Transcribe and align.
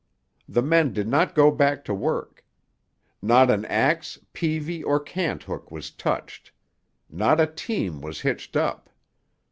The 0.49 0.63
men 0.63 0.93
did 0.93 1.07
not 1.07 1.35
go 1.35 1.51
back 1.51 1.85
to 1.85 1.93
work. 1.93 2.43
Not 3.21 3.51
an 3.51 3.65
axe, 3.65 4.17
peavey 4.33 4.83
or 4.83 4.99
cant 4.99 5.43
hook 5.43 5.69
was 5.69 5.91
touched; 5.91 6.51
not 7.07 7.39
a 7.39 7.45
team 7.45 8.01
was 8.01 8.21
hitched 8.21 8.55
up. 8.55 8.89